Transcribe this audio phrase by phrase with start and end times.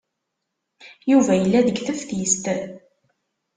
[1.11, 2.45] Yuba yella deg teftist.